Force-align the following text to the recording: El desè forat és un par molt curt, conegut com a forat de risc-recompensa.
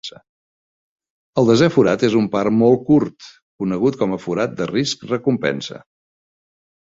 El 1.41 1.49
desè 1.51 1.67
forat 1.75 2.05
és 2.07 2.15
un 2.21 2.29
par 2.35 2.41
molt 2.61 2.81
curt, 2.87 3.27
conegut 3.65 3.99
com 4.01 4.17
a 4.17 4.19
forat 4.25 4.57
de 4.63 4.69
risc-recompensa. 4.73 5.79